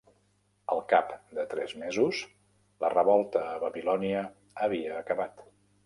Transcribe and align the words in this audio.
Al 0.75 0.79
cap 0.93 1.11
de 1.41 1.45
tres 1.51 1.75
mesos, 1.83 2.23
la 2.87 2.91
revolta 2.97 3.47
a 3.53 3.55
Babilònia 3.69 4.27
havia 4.67 5.03
acabat. 5.07 5.51